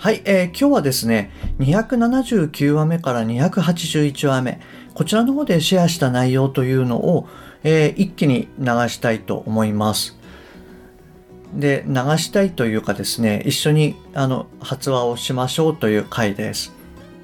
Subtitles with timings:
[0.00, 4.58] はい、えー、今日はですね279話目から281話目
[4.94, 7.28] こちらの方でシェアした内容というのを、
[7.64, 10.16] えー、一気に流したいと思います
[11.52, 16.72] で流したいというかですね一緒にあの発話をしましょうという回です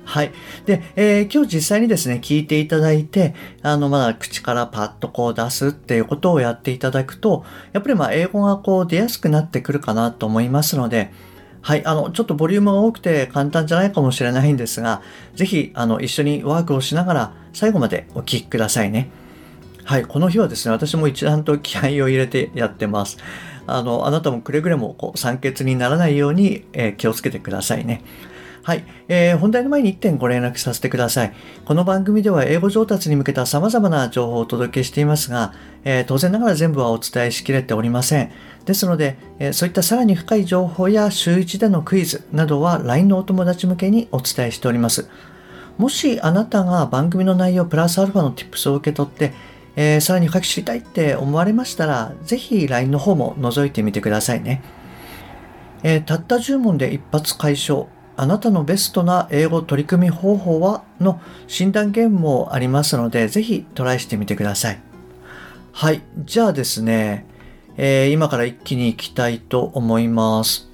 [0.05, 0.31] はい。
[0.67, 11.11] で、えー、今日実際にですね、聞いていただいて、あの、まだ口からパッとこう出すっていうことをやっていただくと、やっぱりまあ、英語がこう出やすくなってくるかなと思いますので、
[11.67, 15.03] はい、あの、ちょっとボリュームが多くて簡単じゃないかもしれないんですが、
[15.35, 19.09] ぜひ、あの、一緒にワークをしながら最後までお聴きくださいね。
[19.83, 23.19] はい、この日はですね、私も一段と気合を入れてやってます。
[23.67, 28.05] あの、あなたもくれぐれもこう酸欠にならないように、えー、気をつけてくださいね。
[28.67, 31.33] はい、えー、本題の前に1点ご連絡させてください。
[31.65, 38.33] この番組では英語上達に向けた様々な情報をお届けしていますが、えー、当然ながら全部はお伝えしきれておりません。
[38.65, 45.09] ですので、えー、そういったさらに深い情報や週1でのクイズなどは LINE のお友達向けにお伝えしております。
[45.79, 49.33] もしあなたが番組の内容プラスアルファの Tips を受け取って、
[49.77, 54.61] えー、さらに深く知りたいって思われましたら、ぜひ LINE の方も覗いてみてくださいね。
[55.85, 57.87] えー、たった10問で一発解消。
[58.17, 64.81] あなたのベストな英語取り組み方法はの診断ゲームもありますので、ぜひトライしてみてください。
[65.73, 66.03] はい。
[66.25, 67.27] じゃあですね、
[67.77, 70.71] えー、今から一気に行きたいと思います。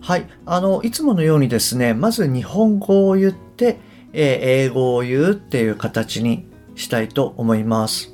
[0.00, 0.26] はい。
[0.44, 3.78] あの、いつものようにですね、まず日本語を言って、
[4.12, 8.12] えー、英語を言うっていう形にしたいと思います。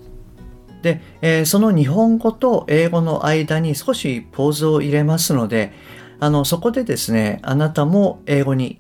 [0.83, 5.73] で、えー、その日本語と英語の間に少しポーズを入れますので、
[6.21, 8.79] あの、そこでですね、あなたも英語に、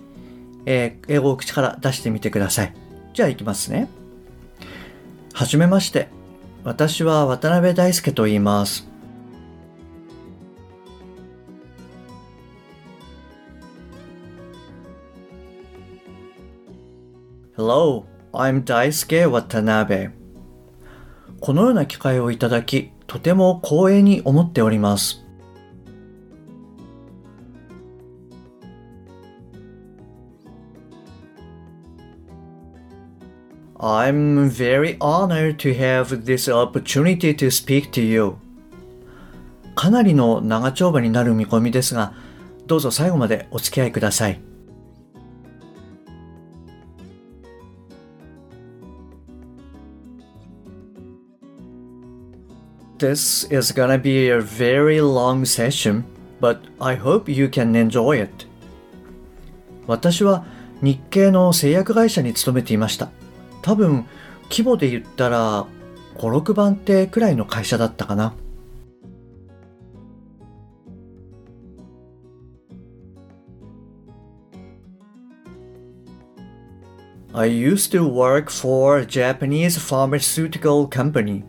[0.66, 2.74] えー、英語を口から出してみてください。
[3.14, 3.88] じゃあ行きますね。
[5.32, 6.08] はじめまして。
[6.62, 8.86] 私は渡辺大輔と言います。
[17.56, 20.10] Hello, I'm Daisuke Watanabe.
[21.40, 25.24] このような機会をいただき、とても光栄に思っております。
[33.82, 38.36] I'm very honored to have this opportunity to speak to you.
[39.74, 42.12] かなりの長丁場になる見込みですが、
[42.66, 44.38] どうぞ最後までお付き合いください。
[52.98, 56.04] This is gonna be a very long session,
[56.38, 58.46] but I hope you can enjoy it.
[59.86, 60.44] 私は
[60.82, 63.10] 日系の製薬会社に勤めていました。
[63.62, 64.06] 多分
[64.50, 65.66] 規模で言ったら
[66.16, 68.34] 56番手くらいの会社だったかな。
[77.32, 81.44] I used to work for a Japanese pharmaceutical company.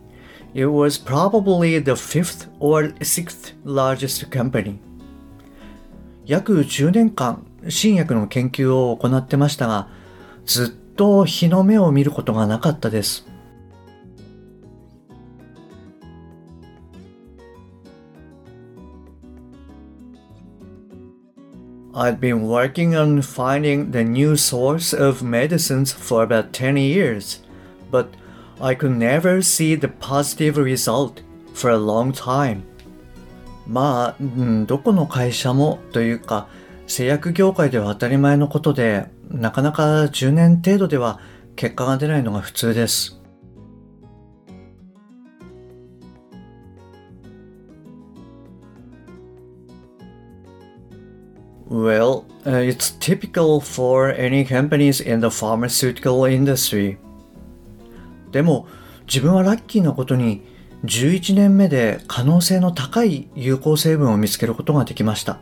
[0.54, 4.78] It was probably the fifth or sixth largest company.
[6.24, 9.88] 約10年間、新薬の研究を行ってましたが、
[10.44, 13.26] ずっと日の目を見ることがなかったです。
[21.94, 27.40] I'd been working on finding the new source of medicines for about 10 years,
[27.90, 28.08] but
[28.60, 32.62] I could never see the positive result for a long time.
[33.66, 34.22] まあ、
[34.66, 36.48] どこの会社もというか、
[36.86, 41.18] 製薬業界では当たり前のことで、なかなか10年程度では
[41.56, 43.18] 結果が出ないのが普通です。
[51.70, 56.98] Well, uh, it's typical for any companies in the pharmaceutical industry.
[58.30, 58.66] でも、
[59.06, 60.42] 自分はラッキーなことに
[60.84, 65.40] 11年目で可能性の高い有効成分を見つけることができました。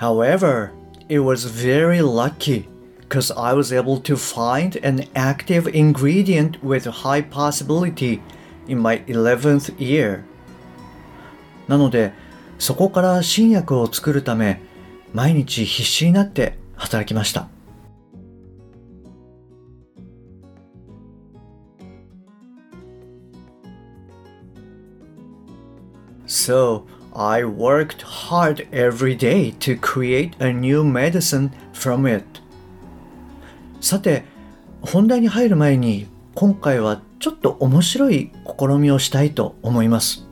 [0.00, 0.70] However,
[1.08, 2.68] it was very lucky
[3.00, 8.20] because I was able to find an active ingredient with high possibility
[8.66, 10.24] in my 11th year.
[11.68, 12.12] なので、
[12.58, 14.60] そこから新薬を作るため、
[15.12, 17.48] 毎日必死になって働きました。
[26.26, 26.84] So,
[27.14, 32.24] I worked hard every day to create a new medicine from it.
[33.80, 34.24] さて、
[34.82, 40.26] 本題に入る前に今回はちょっと面白い試みをしたいと思います。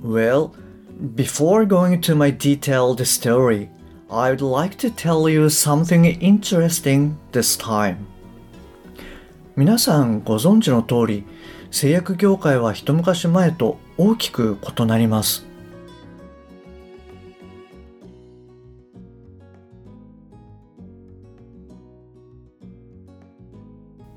[0.00, 0.52] Well,
[1.16, 3.68] before going to my detailed story,
[4.10, 8.06] I'd like to tell you something interesting this time.
[9.55, 11.25] 皆さんご存知の通り、
[11.69, 15.45] 製薬業界は一昔前と大きく異なります。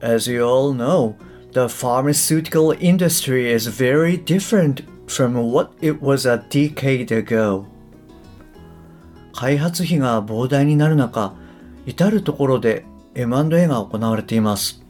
[0.00, 1.16] As you all know,
[1.52, 7.66] the pharmaceutical industry is very different from what it was a decade ago.
[9.34, 11.34] 開発費が膨大になる中、
[11.84, 14.85] 至るところで M&A が行われています。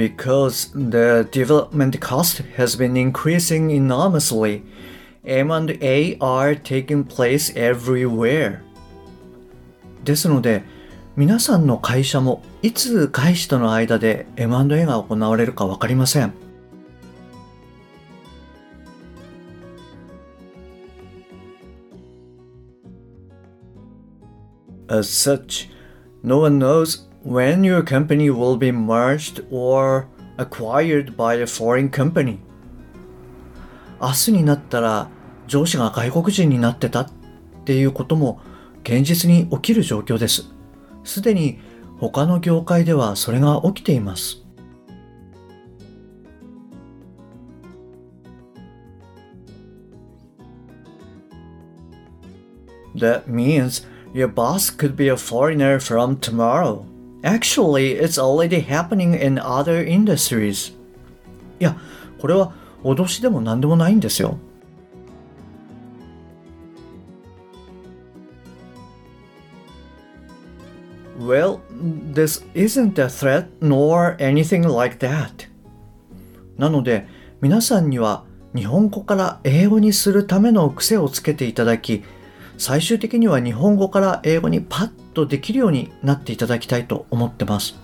[0.00, 4.62] Because the development cost has been increasing enormously,
[5.26, 8.60] M&A are taking place everywhere.
[10.02, 10.62] ですので、
[11.16, 16.32] 皆さんの会社もいつ外資との間で M&A が行われるかわかりません。
[24.88, 25.68] As such,
[26.24, 30.08] no one knows when your company will be merged or
[30.38, 32.38] acquired by a foreign company.
[34.00, 35.08] 明日になったら
[35.46, 37.12] 上司が外国人になってたっ
[37.64, 38.40] ていうことも
[38.82, 40.46] 現実に起きる状況です。
[41.04, 41.58] すでに
[41.98, 44.38] 他の業界ではそれが起きています。
[52.96, 56.89] That means your boss could be a foreigner from tomorrow.
[57.22, 60.72] Actually, it's already happening in other industries.
[61.60, 61.76] いや、
[62.18, 62.52] これは
[62.82, 64.38] 脅しでも何でもないんですよ。
[71.18, 71.60] Well,
[72.14, 75.48] this isn't a threat nor anything like that.
[76.56, 77.06] なので、
[77.42, 78.24] 皆さんには
[78.54, 82.02] 日本語から英語にするための癖をつけていただき、
[82.56, 87.75] 最終的には日本語から英語にパッとできるようになっていただきたいと思ってます。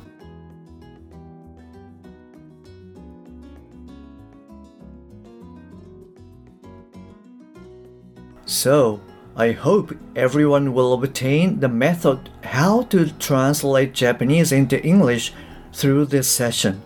[8.45, 8.99] So,
[9.35, 15.33] I hope everyone will obtain the method how to translate Japanese into English
[15.71, 16.81] through this session.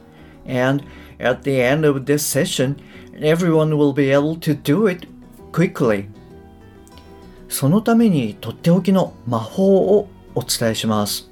[0.46, 0.84] And
[1.20, 2.78] at the end of this session,
[3.20, 5.08] everyone will be able to do it
[5.52, 6.08] quickly.
[7.50, 11.30] そのためにとっておきの魔法を お伝えします。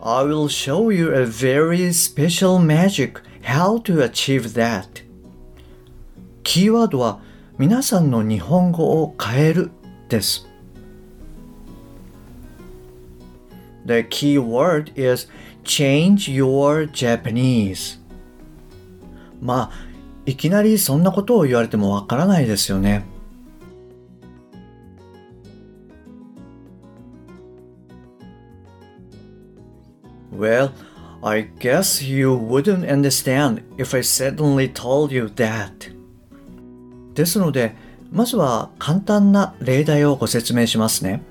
[0.00, 5.04] I will show you a very special magic How to achieve that?
[6.42, 7.20] キーワードは
[7.58, 9.70] 皆さんの日本語を変える
[10.08, 10.46] です。
[13.86, 15.28] The key word is
[15.62, 18.00] change your Japanese.
[19.40, 19.70] まあ、
[20.25, 23.05] いきなりそんなことを言われてもわからないですよね。
[30.31, 30.71] Well,
[31.21, 35.93] I guess you wouldn't understand if I suddenly told you that.
[37.13, 37.75] ですので、
[38.11, 41.21] まずは簡単な例題をご説明しますね。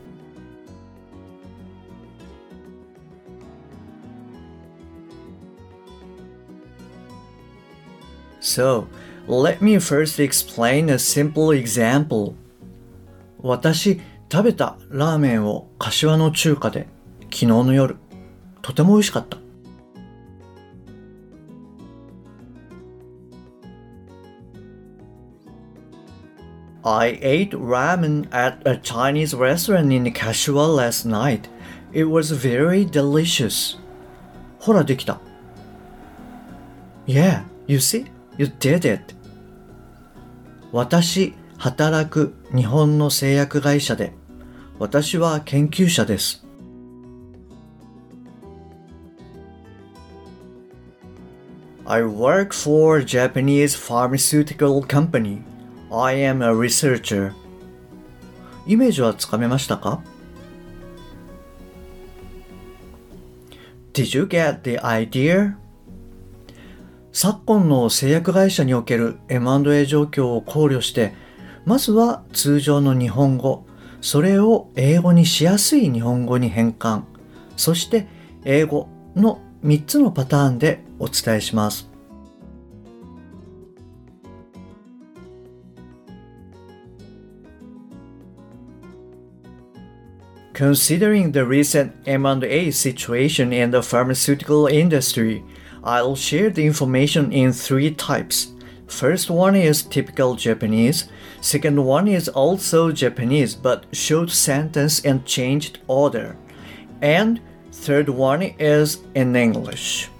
[8.48, 8.88] So,
[9.28, 12.34] let me first explain a simple example.
[13.42, 14.02] 私、
[14.32, 16.88] 食べたラーメンを柏の中華で
[17.24, 17.98] 昨日の夜、
[18.62, 19.38] とても美味しかった。
[26.86, 31.48] I ate ramen at a Chinese restaurant in Kashiwa last night.
[31.94, 33.78] It was very delicious.
[34.60, 35.20] ほらできた。
[37.06, 38.12] Yeah, you see?
[38.39, 39.15] 言っててて。
[40.73, 44.13] 私、働く日本の製薬会社で、
[44.79, 46.47] 私は研究者です。
[51.85, 55.43] I work for a Japanese pharmaceutical company.
[55.91, 57.33] I am a researcher.
[58.67, 60.03] イメージはつかめましたか
[63.95, 65.57] Did you get the idea?
[67.21, 71.15] 昨今の製薬会社における M&A 状況を考慮して
[71.65, 73.67] まずは通常の日本語
[74.01, 77.03] それを英語にしやすい日本語に変換
[77.57, 78.07] そして
[78.45, 81.91] 英語の3つのパターンでお伝えします。
[90.55, 95.43] Considering the recent M&A situation in the pharmaceutical industry,
[95.83, 98.53] I'll share the information in three types.
[98.89, 101.09] First one is typical Japanese,
[101.41, 106.37] second one is also Japanese but short sentence and changed order,
[107.03, 110.11] and third one is in English.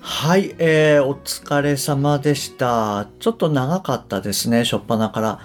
[0.00, 3.08] はい、えー、お疲れ様でした。
[3.20, 5.38] ちょっと長かったですね、しょっぱなから。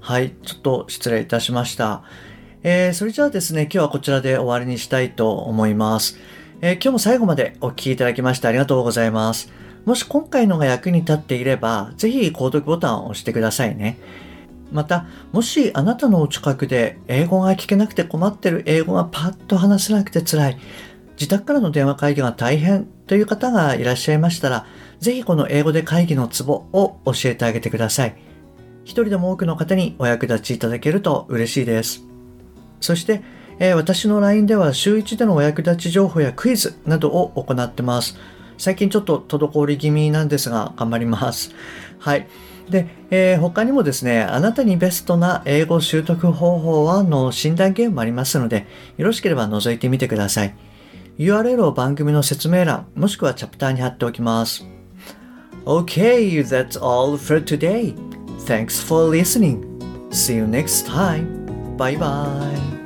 [0.00, 2.02] はい、ちょっと失礼いたしました。
[2.62, 6.18] えー、それじゃあですね、今日はこちらで終わりにしたいと思います。
[6.60, 9.52] えー、今日も最後までお聴きいただきましてありがとうございます。
[9.84, 13.96] もし今回のが役に立っていれば、ぜひ購読ボタンを押してくださいね。
[14.72, 20.58] また、もしあなたのお近くで英語が聞けなくて困ってる英語がパッと話せなくて辛い、
[21.12, 24.66] 自宅からの電話会議が大変という方がいらっしゃいましたら、
[24.98, 28.16] ぜひこの英語で会議のツボを教えてあげてください。
[28.82, 32.02] 一人でも多くの方にお役立ちいただけると嬉しいです。
[32.80, 33.22] そして、
[33.58, 38.16] えー、私の LINE では週1でのお役立ち情報やクイズなどを行ってます。
[38.56, 41.54] 最近ちょっと滞り気味なんですが、頑張ります。
[41.98, 42.28] はい。
[42.70, 50.54] で、えー、他にもですね、あなたにベストな英語習得方法はの診断ゲームもありますので、よろしければ覗いてみてください。
[51.18, 54.64] URL を番組の説明欄、もしくはチャプターに貼っておきます。
[55.64, 57.94] Okay, that's all for today.
[58.46, 59.60] Thanks for listening.
[60.10, 61.76] See you next time.
[61.76, 62.77] Bye bye.